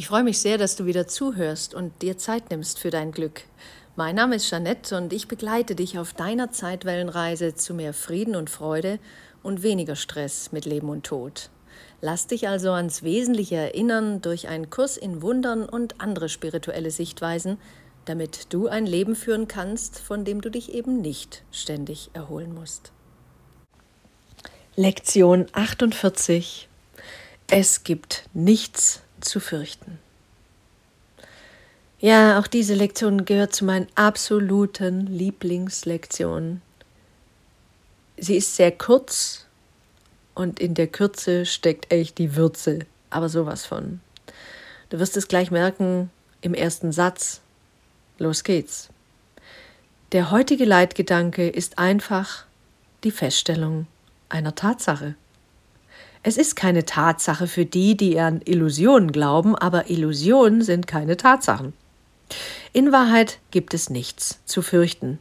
[0.00, 3.42] Ich freue mich sehr, dass du wieder zuhörst und dir Zeit nimmst für dein Glück.
[3.96, 8.48] Mein Name ist Jeanette und ich begleite dich auf deiner Zeitwellenreise zu mehr Frieden und
[8.48, 8.98] Freude
[9.42, 11.50] und weniger Stress mit Leben und Tod.
[12.00, 17.58] Lass dich also ans Wesentliche erinnern durch einen Kurs in Wundern und andere spirituelle Sichtweisen,
[18.06, 22.90] damit du ein Leben führen kannst, von dem du dich eben nicht ständig erholen musst.
[24.76, 26.70] Lektion 48
[27.48, 29.98] Es gibt nichts zu fürchten.
[31.98, 36.62] Ja, auch diese Lektion gehört zu meinen absoluten Lieblingslektionen.
[38.16, 39.46] Sie ist sehr kurz
[40.34, 44.00] und in der Kürze steckt echt die Würze, aber sowas von.
[44.88, 46.10] Du wirst es gleich merken
[46.40, 47.42] im ersten Satz.
[48.18, 48.88] Los geht's.
[50.12, 52.44] Der heutige Leitgedanke ist einfach
[53.04, 53.86] die Feststellung
[54.28, 55.14] einer Tatsache.
[56.22, 61.72] Es ist keine Tatsache für die, die an Illusionen glauben, aber Illusionen sind keine Tatsachen.
[62.72, 65.18] In Wahrheit gibt es nichts zu fürchten.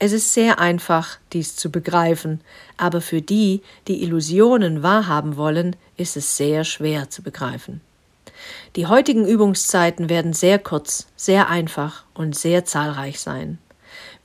[0.00, 2.40] Es ist sehr einfach, dies zu begreifen,
[2.76, 7.80] aber für die, die Illusionen wahrhaben wollen, ist es sehr schwer zu begreifen.
[8.76, 13.58] Die heutigen Übungszeiten werden sehr kurz, sehr einfach und sehr zahlreich sein.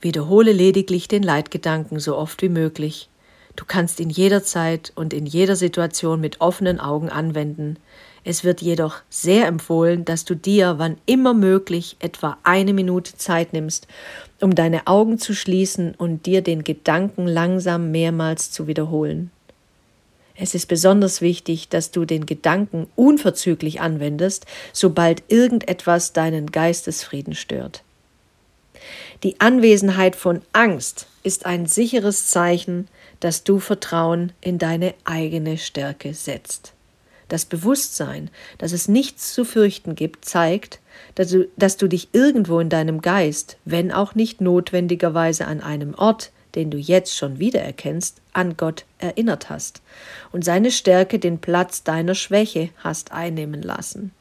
[0.00, 3.08] Wiederhole lediglich den Leitgedanken so oft wie möglich.
[3.56, 7.78] Du kannst ihn jederzeit und in jeder Situation mit offenen Augen anwenden.
[8.22, 13.52] Es wird jedoch sehr empfohlen, dass du dir, wann immer möglich, etwa eine Minute Zeit
[13.52, 13.86] nimmst,
[14.40, 19.30] um deine Augen zu schließen und dir den Gedanken langsam mehrmals zu wiederholen.
[20.34, 27.82] Es ist besonders wichtig, dass du den Gedanken unverzüglich anwendest, sobald irgendetwas deinen Geistesfrieden stört.
[29.22, 32.86] Die Anwesenheit von Angst ist ein sicheres Zeichen,
[33.18, 36.72] dass du Vertrauen in deine eigene Stärke setzt.
[37.28, 40.78] Das Bewusstsein, dass es nichts zu fürchten gibt, zeigt,
[41.16, 45.94] dass du, dass du dich irgendwo in deinem Geist, wenn auch nicht notwendigerweise an einem
[45.94, 49.82] Ort, den du jetzt schon wiedererkennst, an Gott erinnert hast
[50.30, 54.12] und seine Stärke den Platz deiner Schwäche hast einnehmen lassen.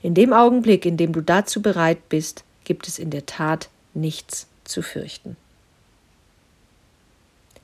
[0.00, 4.46] In dem Augenblick, in dem du dazu bereit bist, gibt es in der Tat nichts
[4.64, 5.36] zu fürchten.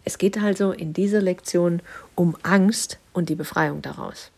[0.04, 1.81] Es geht also in dieser Lektion
[2.15, 4.31] um Angst und die Befreiung daraus.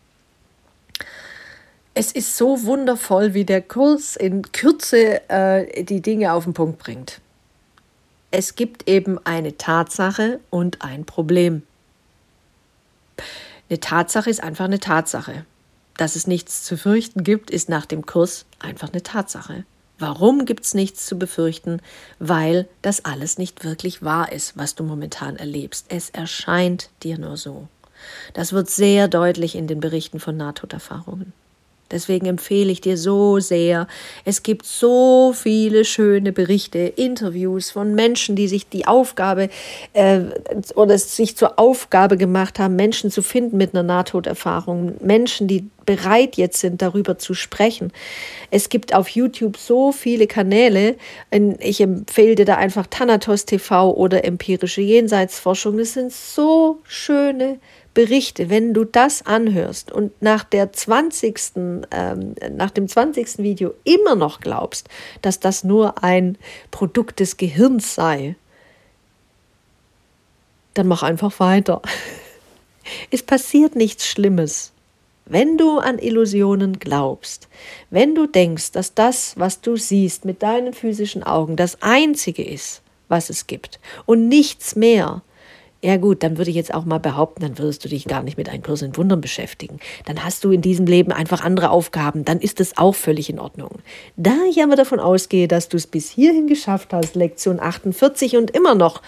[1.93, 6.77] Es ist so wundervoll, wie der Kurs in Kürze äh, die Dinge auf den Punkt
[6.79, 7.21] bringt.
[8.29, 11.63] Es gibt eben eine Tatsache und ein Problem.
[13.69, 15.45] Eine Tatsache ist einfach eine Tatsache.
[15.97, 19.65] Dass es nichts zu fürchten gibt, ist nach dem Kurs einfach eine Tatsache.
[19.99, 21.81] Warum gibt es nichts zu befürchten?
[22.19, 25.87] Weil das alles nicht wirklich wahr ist, was du momentan erlebst.
[25.89, 27.67] Es erscheint dir nur so.
[28.33, 31.33] Das wird sehr deutlich in den Berichten von Nahtoderfahrungen.
[31.91, 33.87] Deswegen empfehle ich dir so sehr.
[34.25, 39.49] Es gibt so viele schöne Berichte, Interviews von Menschen, die sich die Aufgabe
[39.93, 40.21] äh,
[40.75, 44.95] oder sich zur Aufgabe gemacht haben, Menschen zu finden mit einer Nahtoderfahrung.
[45.01, 47.91] Menschen, die bereit jetzt sind, darüber zu sprechen.
[48.51, 50.97] Es gibt auf YouTube so viele Kanäle.
[51.59, 55.77] Ich empfehle dir da einfach Thanatos TV oder empirische Jenseitsforschung.
[55.77, 57.59] Das sind so schöne
[57.97, 61.39] Berichte, wenn du das anhörst und nach der 20.
[61.89, 63.39] Ähm, nach dem 20.
[63.39, 64.87] Video immer noch glaubst,
[65.23, 66.37] dass das nur ein
[66.69, 68.35] Produkt des Gehirns sei,
[70.75, 71.81] dann mach einfach weiter.
[73.09, 74.73] Es passiert nichts Schlimmes.
[75.25, 77.47] Wenn du an Illusionen glaubst,
[77.89, 82.83] wenn du denkst, dass das, was du siehst mit deinen physischen Augen, das Einzige ist,
[83.07, 85.23] was es gibt und nichts mehr,
[85.83, 88.37] ja gut, dann würde ich jetzt auch mal behaupten, dann würdest du dich gar nicht
[88.37, 89.79] mit einem Kurs in Wundern beschäftigen.
[90.05, 93.39] Dann hast du in diesem Leben einfach andere Aufgaben, dann ist das auch völlig in
[93.39, 93.79] Ordnung.
[94.15, 98.51] Da ich aber davon ausgehe, dass du es bis hierhin geschafft hast, Lektion 48 und
[98.51, 99.01] immer noch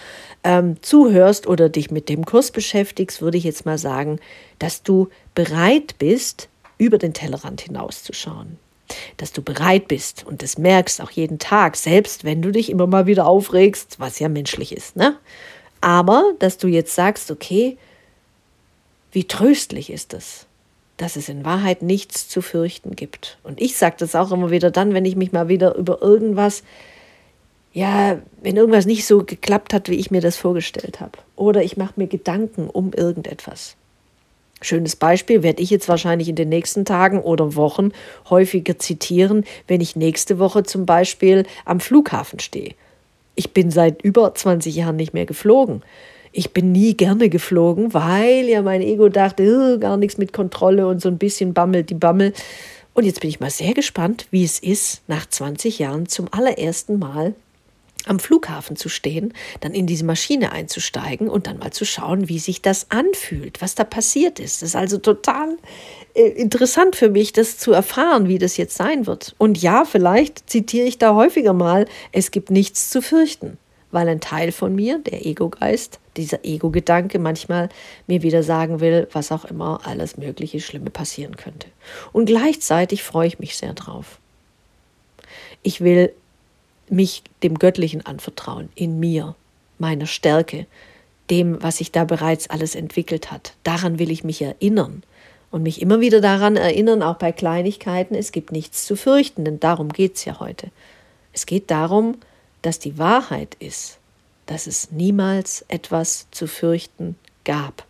[0.44, 4.20] ähm, zuhörst oder dich mit dem Kurs beschäftigst, würde ich jetzt mal sagen,
[4.58, 6.48] dass du bereit bist,
[6.78, 8.58] über den Tellerrand hinauszuschauen
[9.18, 12.88] dass du bereit bist und das merkst auch jeden Tag, selbst wenn du dich immer
[12.88, 15.16] mal wieder aufregst, was ja menschlich ist, ne?
[15.80, 17.76] Aber dass du jetzt sagst, okay,
[19.12, 20.46] wie tröstlich ist es,
[20.96, 23.38] dass es in Wahrheit nichts zu fürchten gibt.
[23.42, 26.62] Und ich sage das auch immer wieder dann, wenn ich mich mal wieder über irgendwas,
[27.72, 31.18] ja, wenn irgendwas nicht so geklappt hat, wie ich mir das vorgestellt habe.
[31.36, 33.76] Oder ich mache mir Gedanken um irgendetwas.
[34.62, 37.92] Schönes Beispiel werde ich jetzt wahrscheinlich in den nächsten Tagen oder Wochen
[38.28, 42.74] häufiger zitieren, wenn ich nächste Woche zum Beispiel am Flughafen stehe
[43.40, 45.80] ich bin seit über 20 Jahren nicht mehr geflogen.
[46.30, 51.00] Ich bin nie gerne geflogen, weil ja mein Ego dachte, gar nichts mit Kontrolle und
[51.00, 52.34] so ein bisschen bammelt die Bammel.
[52.92, 56.98] Und jetzt bin ich mal sehr gespannt, wie es ist, nach 20 Jahren zum allerersten
[56.98, 57.34] Mal
[58.06, 62.38] am Flughafen zu stehen, dann in diese Maschine einzusteigen und dann mal zu schauen, wie
[62.38, 64.62] sich das anfühlt, was da passiert ist.
[64.62, 65.56] Das ist also total
[66.14, 69.34] äh, interessant für mich, das zu erfahren, wie das jetzt sein wird.
[69.38, 73.58] Und ja, vielleicht zitiere ich da häufiger mal, es gibt nichts zu fürchten,
[73.90, 77.68] weil ein Teil von mir, der Ego-Geist, dieser Ego-Gedanke manchmal
[78.06, 81.68] mir wieder sagen will, was auch immer alles mögliche Schlimme passieren könnte.
[82.12, 84.18] Und gleichzeitig freue ich mich sehr drauf.
[85.62, 86.12] Ich will
[86.90, 89.34] mich dem Göttlichen anvertrauen, in mir,
[89.78, 90.66] meiner Stärke,
[91.30, 93.54] dem, was sich da bereits alles entwickelt hat.
[93.62, 95.02] Daran will ich mich erinnern
[95.50, 99.60] und mich immer wieder daran erinnern, auch bei Kleinigkeiten, es gibt nichts zu fürchten, denn
[99.60, 100.70] darum geht es ja heute.
[101.32, 102.18] Es geht darum,
[102.62, 103.98] dass die Wahrheit ist,
[104.46, 107.86] dass es niemals etwas zu fürchten gab,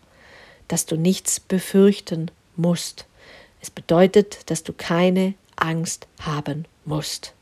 [0.69, 3.07] dass du nichts befürchten musst.
[3.63, 7.35] Es bedeutet, dass du keine Angst haben musst.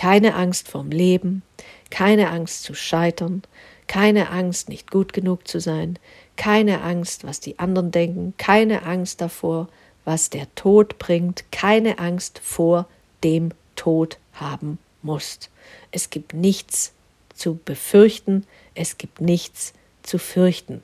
[0.00, 1.42] Keine Angst vorm Leben,
[1.90, 3.42] keine Angst zu scheitern,
[3.86, 5.98] keine Angst, nicht gut genug zu sein,
[6.36, 9.68] keine Angst, was die anderen denken, keine Angst davor,
[10.06, 12.88] was der Tod bringt, keine Angst vor
[13.22, 15.50] dem Tod haben musst.
[15.90, 16.94] Es gibt nichts
[17.34, 20.82] zu befürchten, es gibt nichts zu fürchten.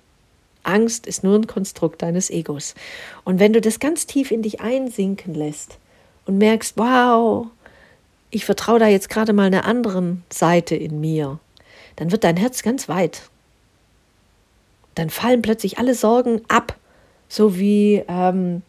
[0.62, 2.74] Angst ist nur ein Konstrukt deines Egos.
[3.24, 5.78] Und wenn du das ganz tief in dich einsinken lässt
[6.26, 7.46] und merkst, wow,
[8.30, 11.38] ich vertraue da jetzt gerade mal einer anderen Seite in mir,
[11.96, 13.22] dann wird dein Herz ganz weit.
[14.94, 16.76] Dann fallen plötzlich alle Sorgen ab,
[17.28, 18.62] so wie ähm,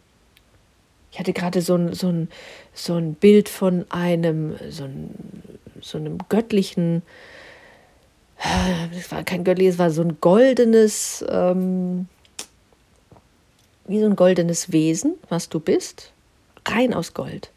[1.17, 2.29] ich hatte gerade so ein, so, ein,
[2.75, 5.15] so ein Bild von einem, so, ein,
[5.81, 7.01] so einem göttlichen,
[8.95, 12.07] es war kein göttliches, es war so ein goldenes, ähm,
[13.87, 16.11] wie so ein goldenes Wesen, was du bist,
[16.67, 17.49] rein aus Gold.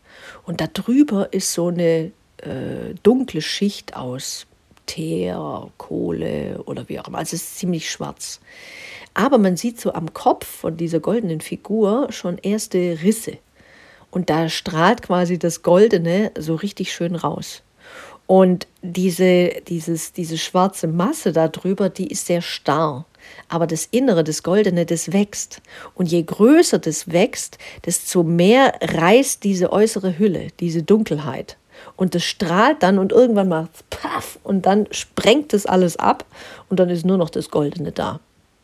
[0.50, 4.49] Und darüber ist so eine äh, dunkle Schicht aus
[4.87, 7.19] Teer, Kohle oder wie auch immer.
[7.19, 8.41] Also es ist ziemlich schwarz.
[9.14, 13.38] Aber man sieht so am Kopf von dieser goldenen Figur schon erste Risse.
[14.11, 17.62] Und da strahlt quasi das Goldene so richtig schön raus.
[18.31, 23.05] Und diese, dieses, diese schwarze Masse darüber, die ist sehr starr.
[23.49, 25.61] Aber das Innere, das Goldene, das wächst.
[25.97, 31.56] Und je größer das wächst, desto mehr reißt diese äußere Hülle, diese Dunkelheit.
[31.97, 36.25] Und das strahlt dann und irgendwann macht es paff und dann sprengt es alles ab
[36.69, 38.21] und dann ist nur noch das Goldene da.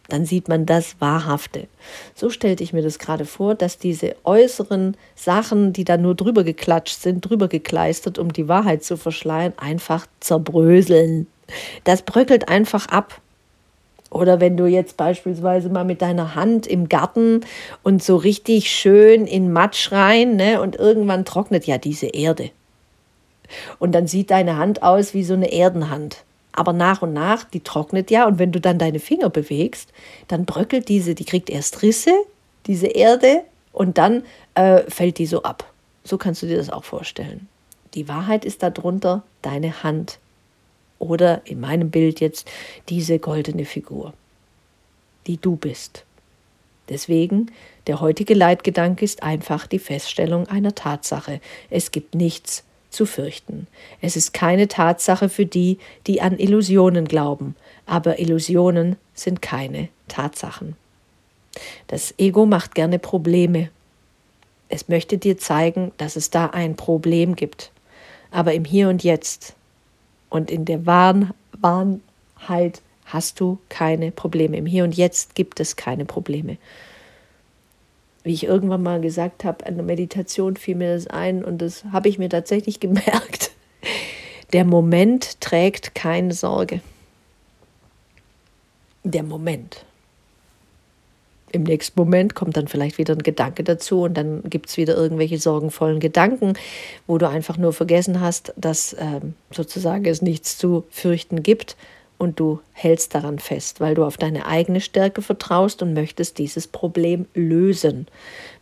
[0.08, 1.66] Dann sieht man das Wahrhafte.
[2.14, 6.44] So stellte ich mir das gerade vor, dass diese äußeren Sachen, die da nur drüber
[6.44, 11.26] geklatscht sind, drüber gekleistert, um die Wahrheit zu verschleiern, einfach zerbröseln.
[11.84, 13.20] Das bröckelt einfach ab.
[14.10, 17.40] Oder wenn du jetzt beispielsweise mal mit deiner Hand im Garten
[17.82, 22.50] und so richtig schön in Matsch rein, ne, und irgendwann trocknet ja diese Erde.
[23.78, 26.24] Und dann sieht deine Hand aus wie so eine Erdenhand.
[26.56, 29.92] Aber nach und nach, die trocknet ja, und wenn du dann deine Finger bewegst,
[30.26, 32.12] dann bröckelt diese, die kriegt erst Risse,
[32.66, 33.42] diese Erde,
[33.72, 34.24] und dann
[34.54, 35.70] äh, fällt die so ab.
[36.02, 37.46] So kannst du dir das auch vorstellen.
[37.94, 40.18] Die Wahrheit ist darunter deine Hand
[40.98, 42.48] oder in meinem Bild jetzt
[42.88, 44.14] diese goldene Figur,
[45.26, 46.04] die du bist.
[46.88, 47.50] Deswegen,
[47.86, 51.40] der heutige Leitgedanke ist einfach die Feststellung einer Tatsache.
[51.68, 52.64] Es gibt nichts
[52.96, 53.66] zu fürchten.
[54.00, 57.54] Es ist keine Tatsache für die, die an Illusionen glauben,
[57.84, 60.76] aber Illusionen sind keine Tatsachen.
[61.86, 63.70] Das Ego macht gerne Probleme.
[64.68, 67.70] Es möchte dir zeigen, dass es da ein Problem gibt.
[68.30, 69.54] Aber im Hier und Jetzt
[70.28, 74.56] und in der Wahren, Wahrheit hast du keine Probleme.
[74.56, 76.56] Im Hier und Jetzt gibt es keine Probleme.
[78.26, 81.84] Wie ich irgendwann mal gesagt habe, an der Meditation fiel mir das ein und das
[81.92, 83.52] habe ich mir tatsächlich gemerkt.
[84.52, 86.80] Der Moment trägt keine Sorge.
[89.04, 89.84] Der Moment.
[91.52, 94.96] Im nächsten Moment kommt dann vielleicht wieder ein Gedanke dazu und dann gibt es wieder
[94.96, 96.54] irgendwelche sorgenvollen Gedanken,
[97.06, 99.20] wo du einfach nur vergessen hast, dass äh,
[99.52, 101.76] sozusagen es nichts zu fürchten gibt
[102.18, 106.66] und du hältst daran fest, weil du auf deine eigene Stärke vertraust und möchtest dieses
[106.66, 108.06] Problem lösen.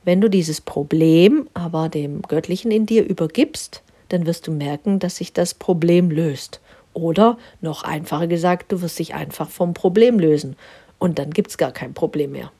[0.05, 5.17] Wenn du dieses Problem aber dem Göttlichen in dir übergibst, dann wirst du merken, dass
[5.17, 6.61] sich das Problem löst.
[6.93, 10.57] Oder noch einfacher gesagt, du wirst dich einfach vom Problem lösen
[10.99, 12.53] und dann gibt es gar kein Problem mehr.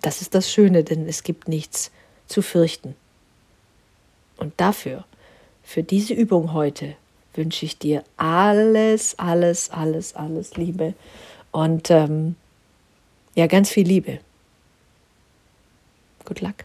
[0.00, 1.92] Das ist das Schöne, denn es gibt nichts
[2.26, 2.96] zu fürchten.
[4.36, 5.04] Und dafür,
[5.62, 6.96] für diese Übung heute,
[7.34, 10.94] wünsche ich dir alles, alles, alles, alles Liebe
[11.50, 12.36] und ähm,
[13.34, 14.18] ja, ganz viel Liebe.
[16.24, 16.64] Good luck.